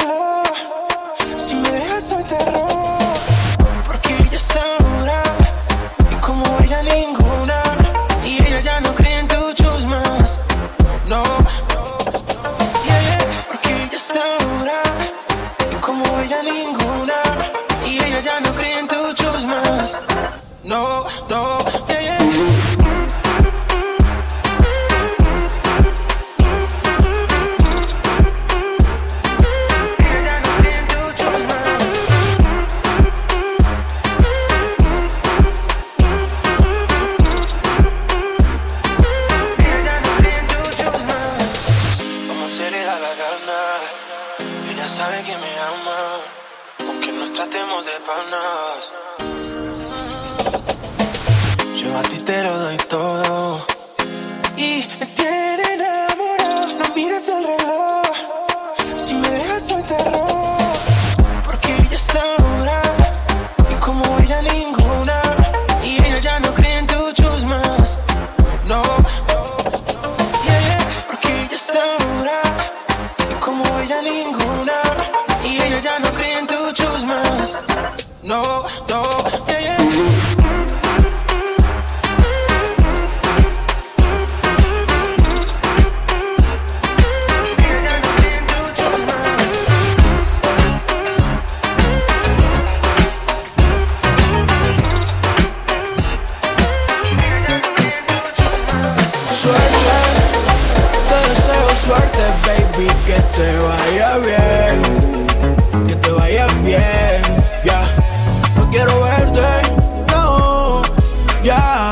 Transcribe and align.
anymore. 0.00 0.41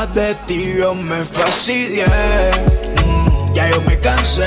De 0.01 0.35
ti 0.47 0.73
yo 0.79 0.95
me 0.95 1.23
fastidié. 1.23 2.05
Mm, 3.05 3.53
ya 3.53 3.69
yo 3.69 3.81
me 3.83 3.99
cansé. 3.99 4.43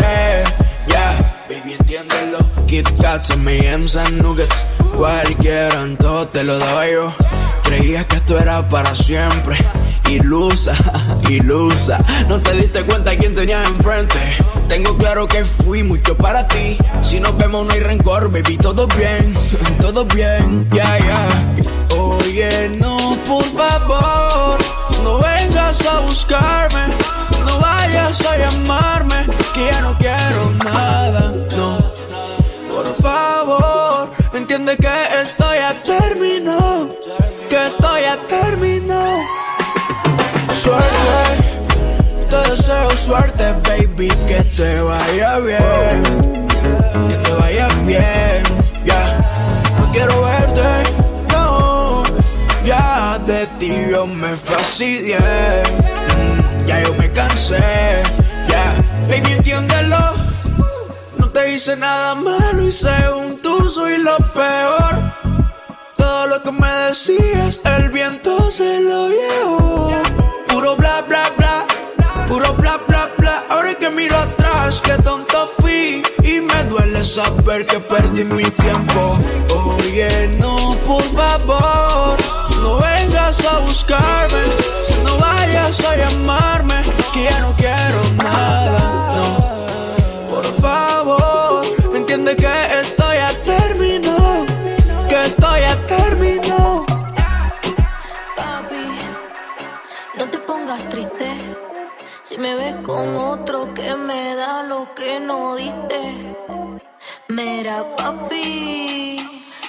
Ya, 0.88 1.16
baby, 1.48 1.74
entiéndelo. 1.78 2.38
Kit 2.66 2.88
Kats, 3.00 3.30
M&M's 3.30 3.94
and 3.94 4.20
Nuggets. 4.20 4.64
Cualquier 4.96 5.72
antojo 5.76 6.26
te 6.28 6.42
lo 6.42 6.58
daba 6.58 6.88
yo. 6.88 7.14
Creías 7.62 8.04
que 8.06 8.16
esto 8.16 8.36
era 8.36 8.68
para 8.68 8.96
siempre. 8.96 9.56
Ilusa, 10.10 10.74
ilusa. 11.30 11.98
No 12.28 12.40
te 12.40 12.52
diste 12.54 12.82
cuenta 12.82 13.16
quién 13.16 13.36
tenías 13.36 13.64
enfrente. 13.64 14.18
Tengo 14.68 14.98
claro 14.98 15.28
que 15.28 15.44
fui 15.44 15.84
mucho 15.84 16.16
para 16.16 16.48
ti. 16.48 16.76
Si 17.04 17.20
nos 17.20 17.38
vemos 17.38 17.64
no 17.64 17.72
hay 17.72 17.80
rencor, 17.80 18.30
baby, 18.30 18.58
todo 18.58 18.88
bien, 18.88 19.34
todo 19.80 20.04
bien, 20.04 20.68
ya, 20.74 20.98
yeah, 20.98 20.98
ya. 20.98 21.54
Yeah. 21.54 21.96
Oye, 21.96 22.68
no, 22.80 23.16
por 23.26 23.44
favor. 23.44 24.83
No 25.04 25.18
vengas 25.18 25.86
a 25.86 26.00
buscarme, 26.00 26.84
no 27.46 27.58
vayas 27.60 28.24
a 28.24 28.36
llamarme, 28.38 29.26
que 29.54 29.66
ya 29.70 29.80
no 29.82 29.94
quiero 29.98 30.50
nada, 30.64 31.32
no. 31.56 31.76
Por 32.72 32.86
favor, 33.02 34.10
entiende 34.32 34.76
que 34.78 34.96
estoy 35.22 35.58
a 35.58 35.74
término, 35.82 36.88
que 37.50 37.66
estoy 37.66 38.04
a 38.04 38.16
término. 38.28 38.98
Suerte, 40.50 41.20
te 42.30 42.50
deseo 42.50 42.96
suerte, 42.96 43.52
baby, 43.68 44.08
que 44.26 44.42
te 44.56 44.80
vaya 44.80 45.38
bien, 45.40 46.48
que 47.08 47.16
te 47.24 47.32
vaya 47.32 47.68
bien, 47.84 48.42
ya. 48.86 49.18
No 49.78 49.92
quiero 49.92 50.22
ver 50.22 50.43
yo 53.68 54.06
me 54.06 54.32
fastidié. 54.36 55.18
Ya 56.66 56.82
yo 56.82 56.94
me 56.94 57.10
cansé. 57.12 57.58
Ya, 58.48 58.48
yeah. 58.48 58.74
baby, 59.08 59.32
entiéndelo. 59.32 60.14
No 61.18 61.30
te 61.30 61.52
hice 61.52 61.76
nada 61.76 62.14
malo 62.14 62.62
y 62.66 62.72
según 62.72 63.40
tú 63.42 63.68
soy 63.68 63.98
lo 63.98 64.16
peor. 64.34 64.94
Todo 65.96 66.26
lo 66.26 66.42
que 66.42 66.52
me 66.52 66.70
decías, 66.88 67.60
el 67.64 67.88
viento 67.90 68.50
se 68.50 68.80
lo 68.80 69.08
llevó. 69.08 70.02
Puro 70.48 70.76
bla, 70.76 71.02
bla, 71.08 71.30
bla. 71.36 71.66
Puro 72.28 72.52
bla, 72.54 72.78
bla, 72.86 73.08
bla. 73.18 73.42
Ahora 73.50 73.74
que 73.74 73.88
miro 73.90 74.16
atrás, 74.16 74.80
qué 74.82 74.94
tonto 75.02 75.50
fui. 75.58 76.02
Y 76.22 76.40
me 76.40 76.64
duele 76.64 77.04
saber 77.04 77.66
que 77.66 77.78
perdí 77.78 78.24
mi 78.24 78.44
tiempo. 78.44 79.18
Oye, 79.78 80.36
no, 80.40 80.76
por 80.86 81.02
favor. 81.02 82.16
No 82.62 82.93
vayas 83.34 83.52
a 83.52 83.58
buscarme, 83.58 84.42
no 85.04 85.18
vayas 85.18 85.84
a 85.84 85.96
llamarme, 85.96 86.74
que 87.12 87.24
ya 87.24 87.40
no 87.40 87.54
quiero 87.56 88.02
nada, 88.16 89.14
no. 89.16 90.30
Por 90.30 90.44
favor, 90.60 91.90
me 91.90 91.98
entiende 91.98 92.36
que 92.36 92.80
estoy 92.80 93.16
a 93.18 93.32
término, 93.44 94.14
que 95.08 95.24
estoy 95.26 95.62
a 95.62 95.76
término. 95.86 96.86
Papi, 98.36 98.86
no 100.18 100.24
te 100.26 100.38
pongas 100.38 100.82
triste, 100.88 101.28
si 102.22 102.38
me 102.38 102.54
ves 102.54 102.76
con 102.82 103.16
otro 103.16 103.72
que 103.74 103.94
me 103.96 104.34
da 104.34 104.62
lo 104.62 104.94
que 104.94 105.20
no 105.20 105.56
diste. 105.56 106.00
Mira, 107.28 107.84
papi, 107.96 109.16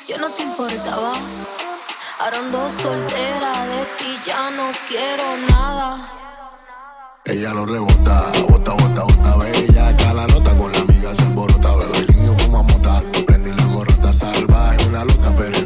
yo 0.07 0.17
no 0.17 0.29
te 0.29 0.44
importaba 0.44 1.13
Ahora 2.17 2.39
ando 2.39 2.71
soltera, 2.71 3.51
de 3.65 3.85
ti 3.97 4.17
ya 4.25 4.50
no 4.50 4.71
quiero 4.88 5.23
nada. 5.50 6.12
Ella 7.25 7.53
lo 7.53 7.65
rebota, 7.65 8.31
bota, 8.47 8.71
bota, 8.71 9.03
bota, 9.03 9.35
bella. 9.35 9.89
Acá 9.89 10.13
la 10.13 10.25
nota 10.27 10.56
con 10.57 10.71
la 10.71 10.79
amiga 10.79 11.13
se 11.13 11.23
emborota, 11.23 11.75
bebe 11.75 12.06
niño 12.13 12.38
fuma 12.38 12.63
mota. 12.63 13.03
Prendí 13.27 13.51
la 13.51 13.65
gorrota 13.65 14.13
salvaje, 14.13 14.88
una 14.88 15.03
loca, 15.03 15.33
pero 15.38 15.59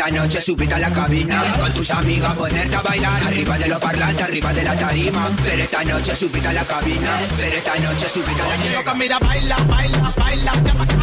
Esta 0.00 0.12
noche 0.12 0.40
subite 0.40 0.74
a 0.74 0.78
la 0.78 0.90
cabina 0.90 1.42
Con 1.60 1.74
tus 1.74 1.90
amigas 1.90 2.34
ponerte 2.34 2.74
a 2.74 2.80
bailar 2.80 3.22
Arriba 3.22 3.58
de 3.58 3.68
los 3.68 3.78
parlantes, 3.78 4.22
arriba 4.22 4.50
de 4.54 4.64
la 4.64 4.74
tarima 4.74 5.28
Pero 5.42 5.62
esta 5.62 5.84
noche 5.84 6.14
subite 6.14 6.48
a 6.48 6.52
la 6.54 6.64
cabina 6.64 7.18
Pero 7.36 7.54
esta 7.54 7.74
noche 7.74 8.08
subite 8.08 8.40
a 8.40 8.48
la 8.48 8.54
cabina 8.54 8.76
loca, 8.76 8.94
mira, 8.94 9.18
baila, 9.18 9.56
baila, 9.68 10.14
baila 10.16 10.52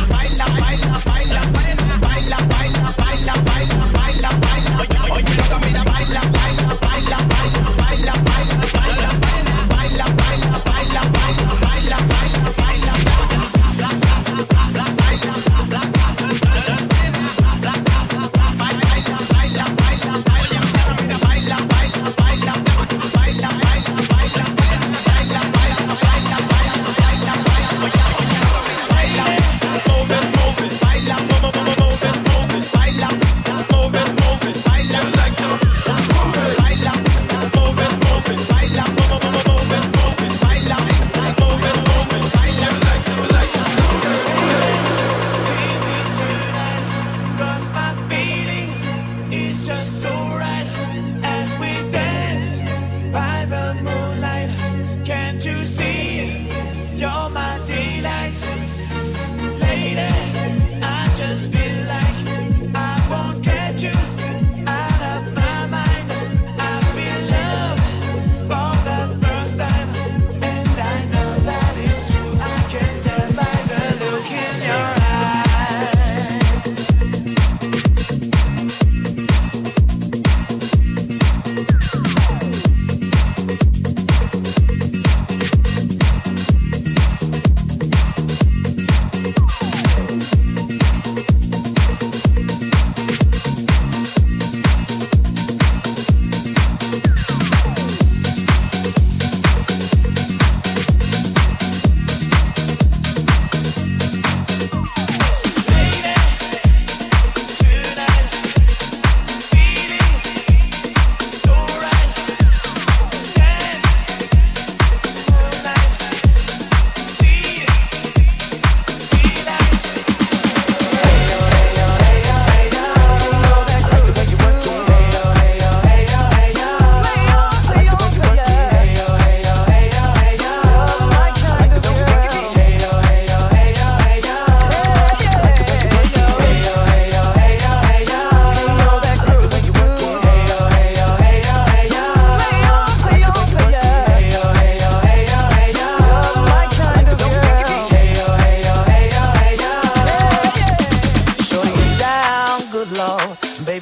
Baila, 0.10 0.46
baila, 0.48 1.02
baila 1.06 1.42
Baila, 2.02 2.38
baila, 2.50 2.96
baila, 2.98 3.34
baila 3.44 3.87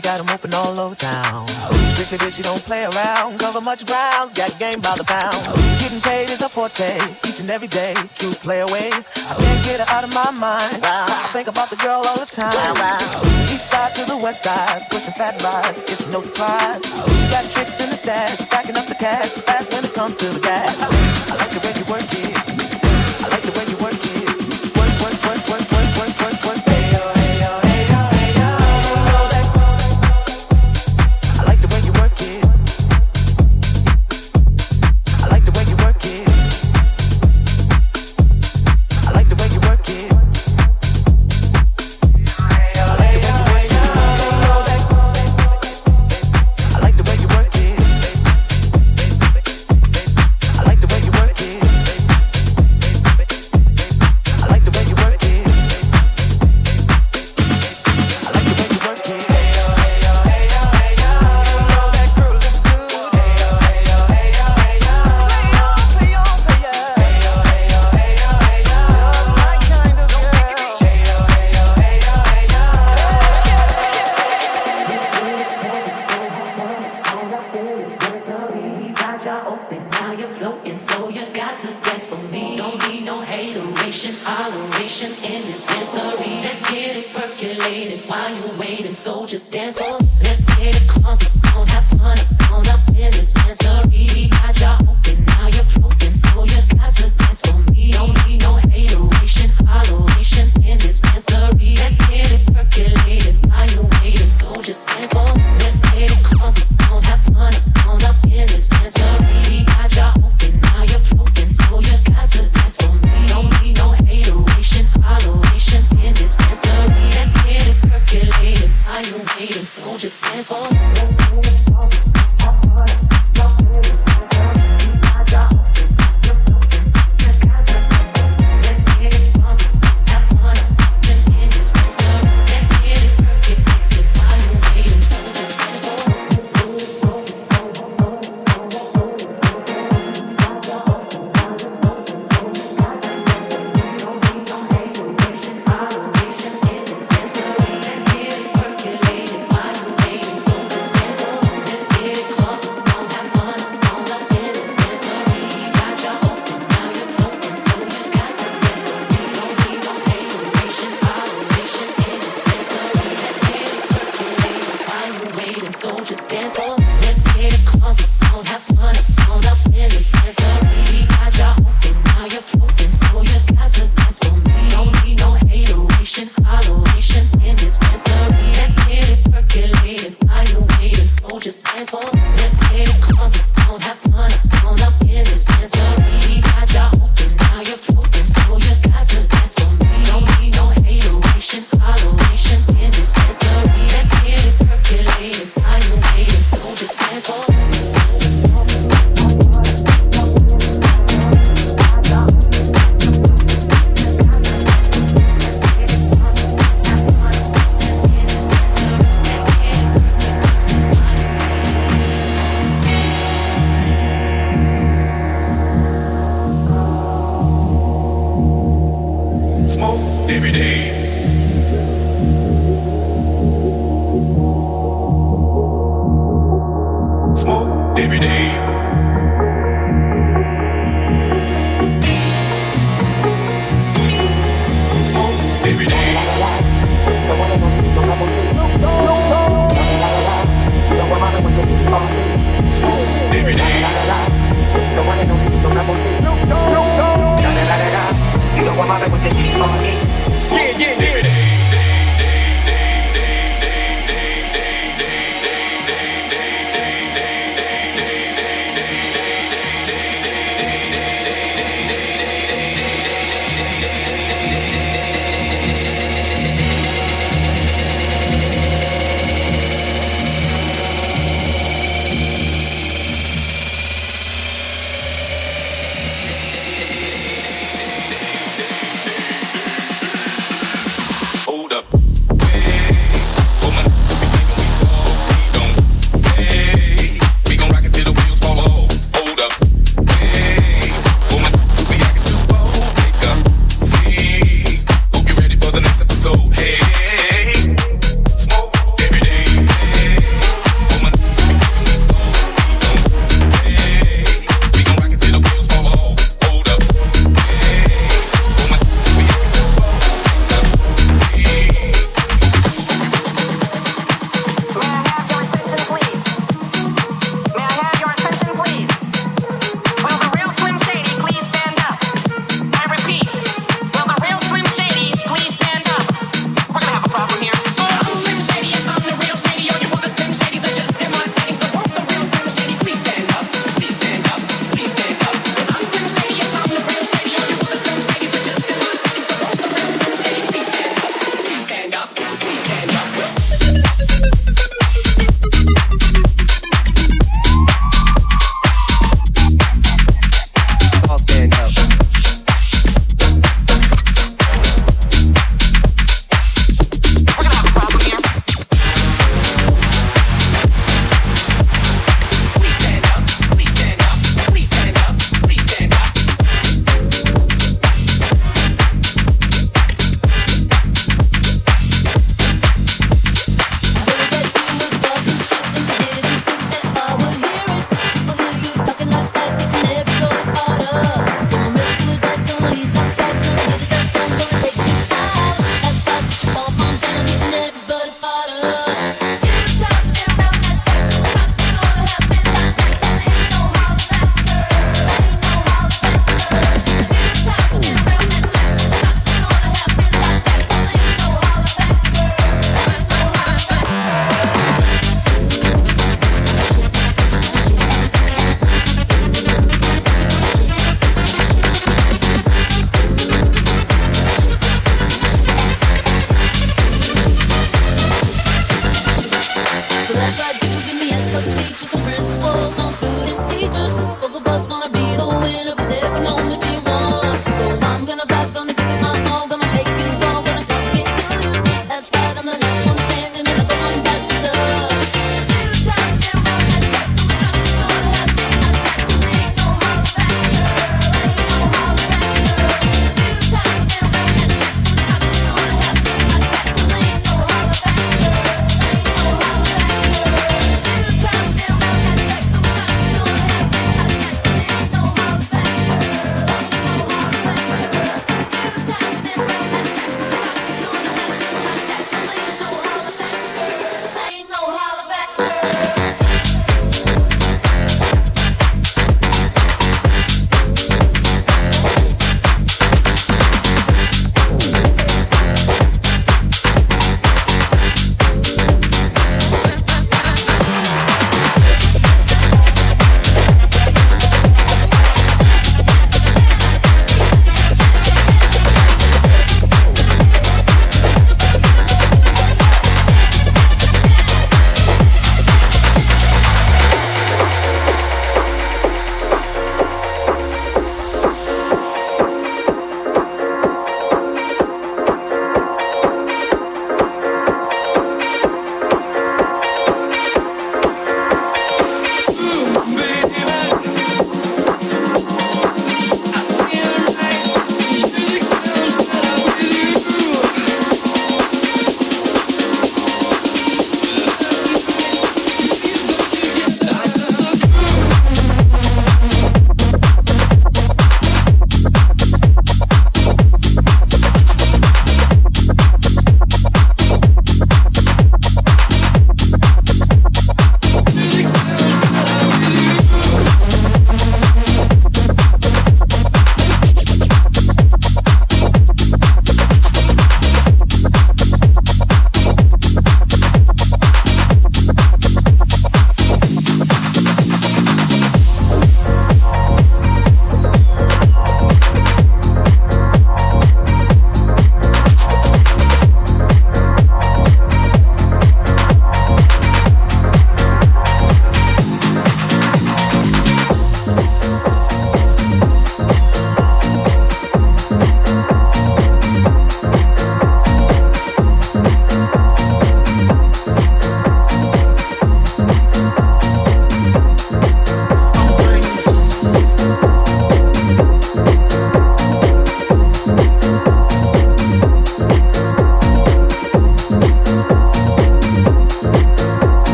Baby 0.00 0.16
got 0.16 0.32
open 0.32 0.54
all 0.54 0.80
over 0.80 0.94
town. 0.94 1.46
Strictly 1.92 2.16
bitch, 2.24 2.36
she 2.36 2.42
don't 2.42 2.62
play 2.62 2.84
around. 2.84 3.38
Cover 3.38 3.60
much 3.60 3.84
grounds, 3.84 4.32
got 4.32 4.48
game 4.58 4.80
by 4.80 4.94
the 4.96 5.04
pound. 5.04 5.36
Oh, 5.44 5.52
Getting 5.80 6.00
paid 6.00 6.30
is 6.30 6.40
a 6.40 6.48
forte, 6.48 6.96
each 7.28 7.40
and 7.40 7.50
every 7.50 7.68
day. 7.68 7.92
True 8.14 8.32
play 8.32 8.60
away. 8.60 8.88
I 8.96 9.34
can't 9.36 9.62
get 9.64 9.80
her 9.80 9.88
out 9.92 10.04
of 10.04 10.14
my 10.14 10.30
mind. 10.30 10.80
I 10.84 11.28
think 11.34 11.48
about 11.48 11.68
the 11.68 11.76
girl 11.76 12.00
all 12.06 12.16
the 12.16 12.24
time. 12.24 12.48
East 13.52 13.68
side 13.68 13.94
to 13.96 14.04
the 14.08 14.16
west 14.16 14.44
side, 14.44 14.88
pushing 14.88 15.12
fat 15.12 15.36
rides, 15.42 15.78
it's 15.92 16.08
no 16.08 16.22
surprise. 16.22 16.80
Oh. 16.80 17.04
She 17.04 17.26
got 17.28 17.44
tricks 17.52 17.84
in 17.84 17.90
the 17.90 17.96
stash, 17.96 18.38
stacking 18.48 18.76
up 18.76 18.86
the 18.86 18.94
cash, 18.94 19.28
fast 19.44 19.70
when 19.74 19.84
it 19.84 19.92
comes 19.92 20.16
to 20.16 20.26
the 20.32 20.40
gas. 20.40 20.80
I 20.80 21.36
like 21.36 21.50
the 21.52 21.60
way 21.60 21.72
you 21.76 21.84
work 21.92 22.08
it. 22.08 22.49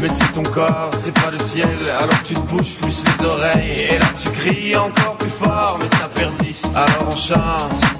mais 0.00 0.08
c'est 0.08 0.32
ton 0.32 0.42
corps, 0.42 0.90
c'est 0.96 1.12
pas 1.12 1.30
le 1.30 1.38
ciel. 1.38 1.68
Alors 1.90 2.22
tu 2.24 2.34
te 2.34 2.40
bouges 2.40 2.74
plus 2.80 3.04
les 3.04 3.24
oreilles, 3.24 3.80
et 3.90 3.98
là 3.98 4.06
tu 4.20 4.30
cries 4.30 4.76
encore 4.76 5.16
plus 5.16 5.30
fort, 5.30 5.78
mais 5.80 5.88
ça 5.88 6.08
persiste. 6.14 6.70
Alors 6.74 7.08
on 7.10 7.16
chante. 7.16 7.91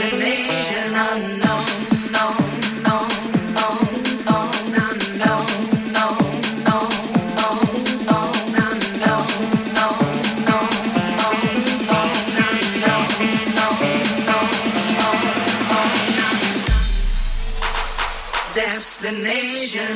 destination 0.00 0.70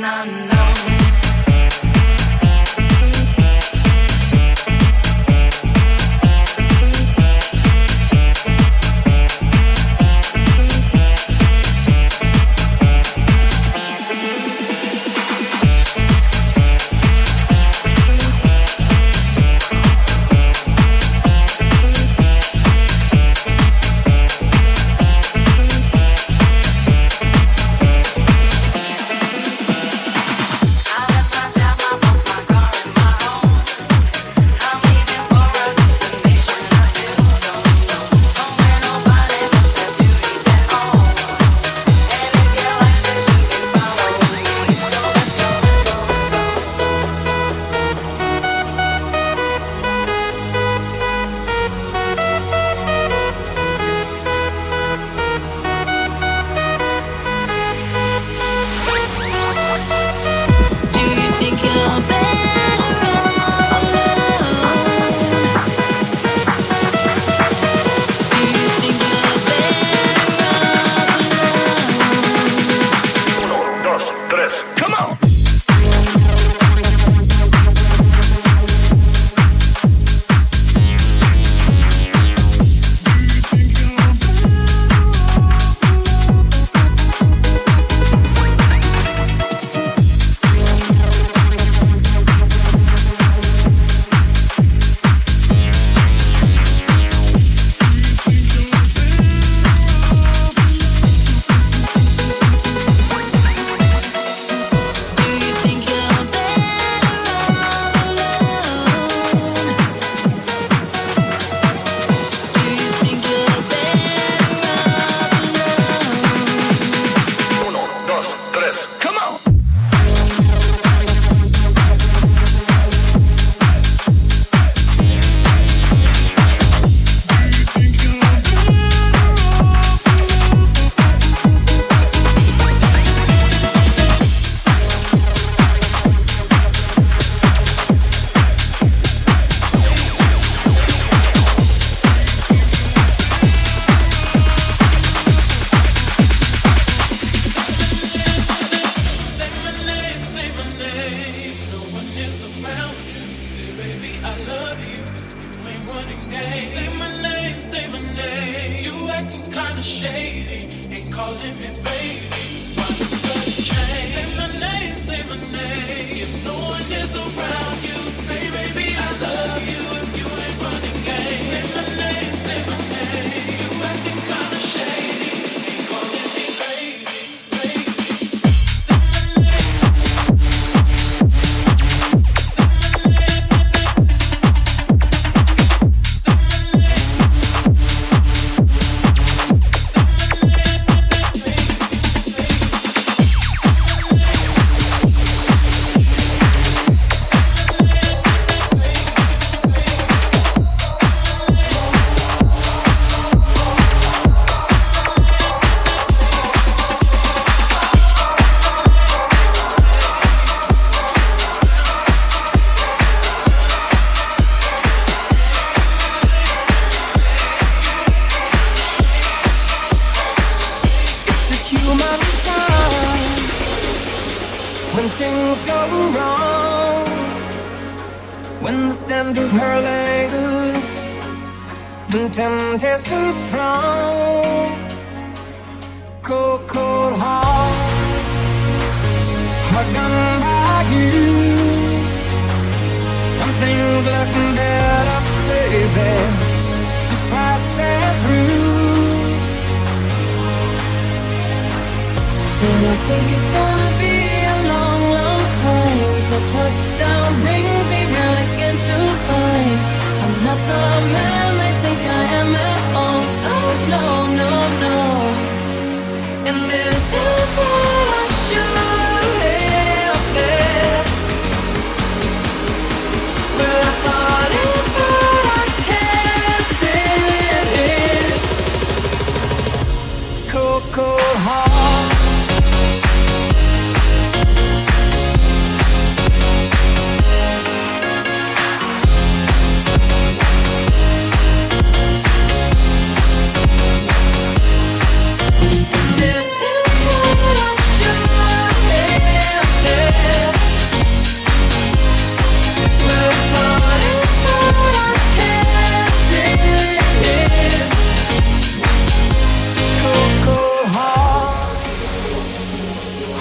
unknown. 0.05 0.54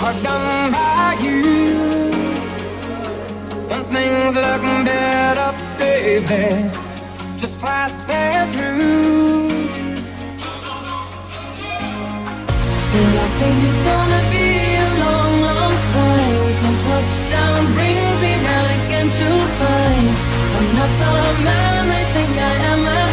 hard 0.03 0.21
done 0.21 0.71
by 0.71 1.15
you. 1.25 1.41
Some 3.55 3.85
things 3.95 4.35
look 4.35 4.61
better, 4.89 5.51
baby. 5.79 6.45
Just 7.41 7.55
passing 7.61 8.43
through. 8.53 9.53
And 12.97 13.13
I 13.25 13.27
think 13.39 13.55
it's 13.67 13.81
gonna 13.89 14.21
be 14.35 14.49
a 14.85 14.89
long, 15.03 15.33
long 15.49 15.75
time 15.97 16.47
till 16.59 16.77
touchdown 16.87 17.61
brings 17.77 18.17
me 18.23 18.31
round 18.45 18.69
again 18.79 19.07
to 19.19 19.29
find 19.59 20.07
I'm 20.57 20.67
not 20.77 20.91
the 21.01 21.13
man 21.47 21.81
they 21.91 22.05
think 22.13 22.33
I 22.51 22.53
am. 22.71 23.12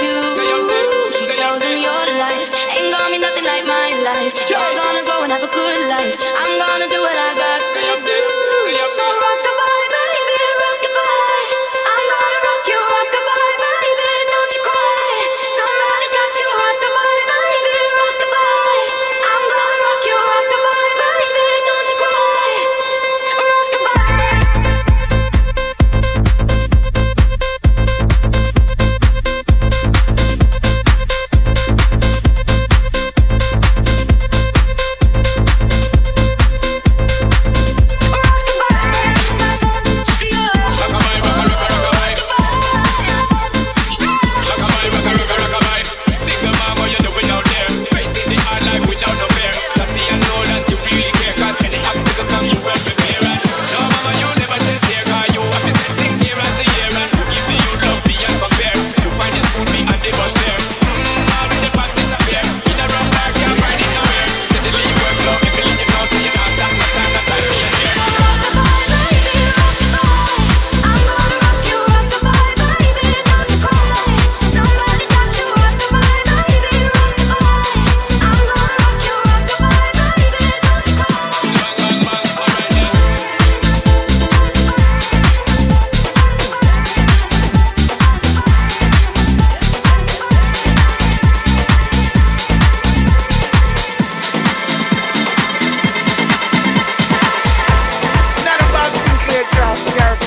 like 0.00 0.68
you. 0.68 0.73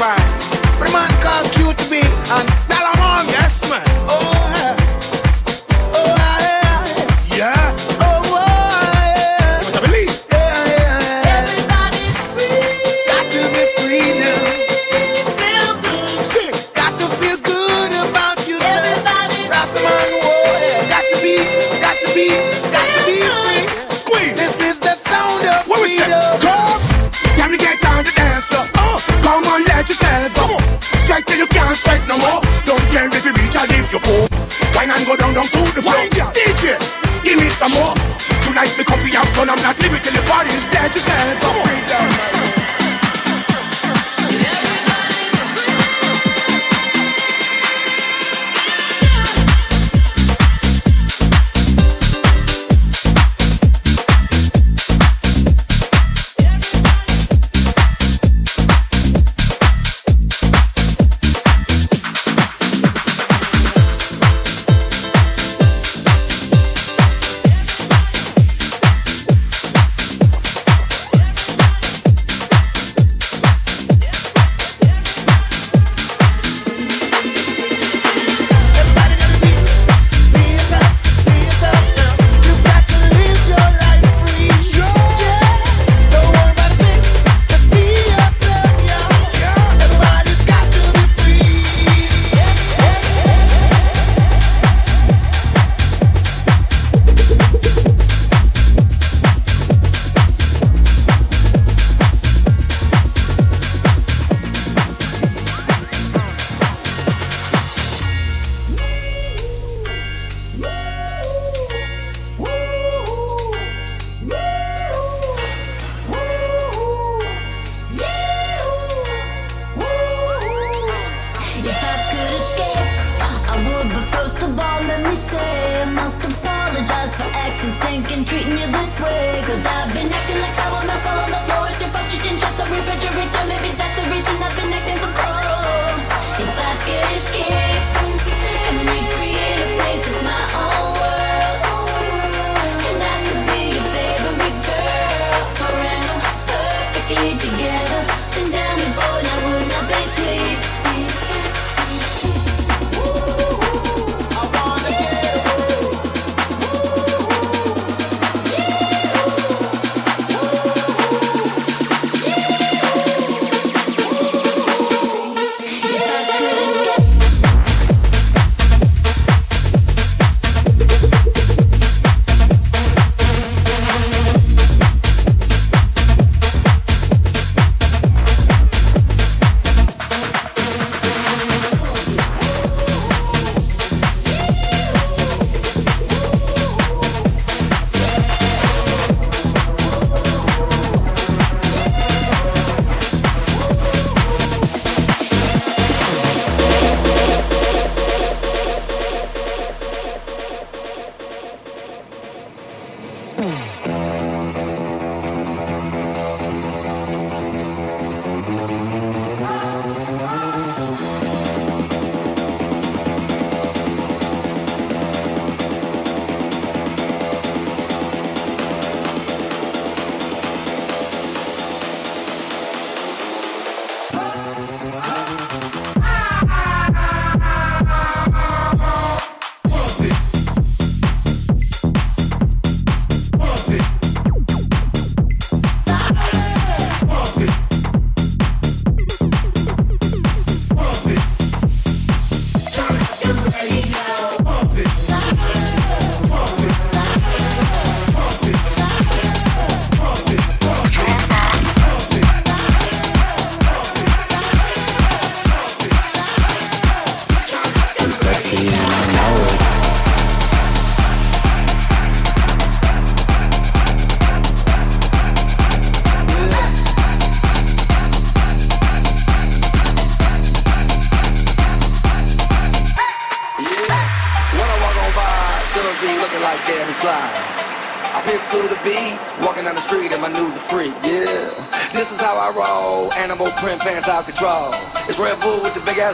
right. 0.08 0.37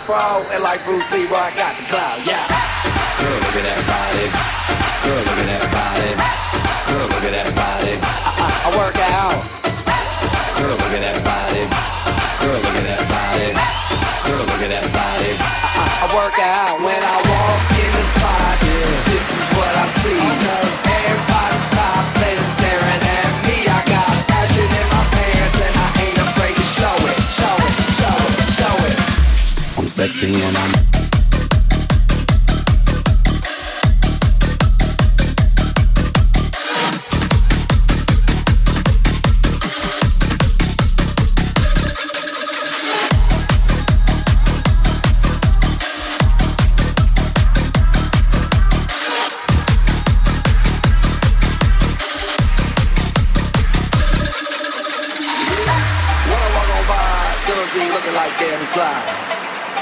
fall. 0.04 0.44
And 0.52 0.64
like 0.64 0.84
Bruce 0.86 1.10
Lee, 1.12 1.26
rock. 1.28 1.63
Fly. 58.74 58.90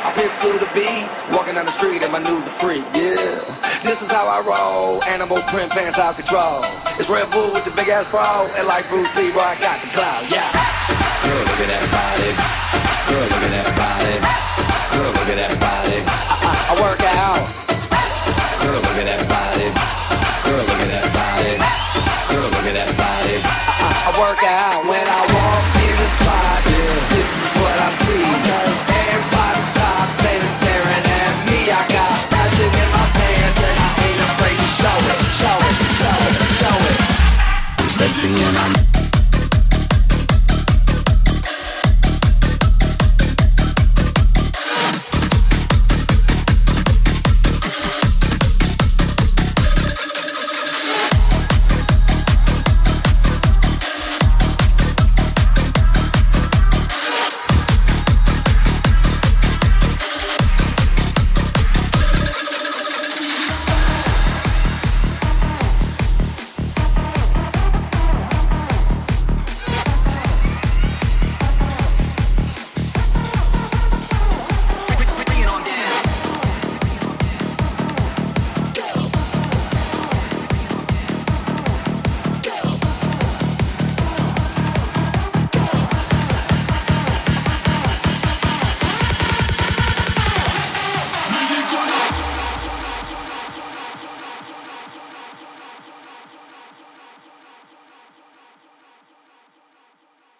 I 0.03 0.11
pimp 0.11 0.33
to 0.43 0.51
the 0.59 0.67
beat, 0.75 1.07
walking 1.31 1.55
down 1.55 1.63
the 1.63 1.71
street 1.71 2.03
in 2.03 2.11
my 2.11 2.19
new 2.19 2.43
the 2.43 2.53
freak, 2.59 2.83
yeah. 2.91 3.39
This 3.87 4.03
is 4.03 4.11
how 4.11 4.27
I 4.27 4.43
roll, 4.43 4.99
animal 5.07 5.39
print 5.47 5.71
pants 5.71 5.95
out 5.95 6.19
control. 6.19 6.65
It's 6.99 7.07
Red 7.07 7.31
Bull 7.31 7.55
with 7.55 7.63
the 7.63 7.71
big 7.71 7.87
ass 7.87 8.09
fro, 8.11 8.21
and 8.59 8.67
like 8.67 8.83
Bruce 8.91 9.09
Lee, 9.15 9.31
where 9.31 9.47
I 9.47 9.55
got 9.63 9.79
the 9.79 9.89
cloud, 9.95 10.27
yeah. 10.27 10.51
Girl, 11.23 11.39
look 11.39 11.61
at 11.63 11.69
that 11.71 11.85
body. 11.87 12.31
Girl, 13.07 13.25
look 13.31 13.43
at 13.47 13.53
that 13.55 13.69
body. 13.79 14.15
Girl, 14.91 15.11
look 15.15 15.29
at 15.31 15.39
that 15.39 15.55
body. 15.61 15.99
I, 16.03 16.51
I 16.51 16.73
work 16.83 17.01
out. 17.07 17.45
Girl, 18.59 18.81
look 18.81 18.97
at 18.99 19.07
that 19.07 19.23
body. 19.31 19.67
Girl, 20.43 20.63
look 20.67 20.81
at 20.83 20.91
that 20.91 21.07
body. 21.15 21.53
Girl, 22.27 22.47
look 22.51 22.67
at 22.67 22.75
that 22.75 22.91
body. 22.99 23.35
I, 23.39 23.87
I 24.03 24.11
work 24.19 24.41
out 24.43 24.83
when 24.89 25.05
I 25.07 25.10
dancing 38.11 38.33
when 38.33 38.57
I'm 38.57 38.90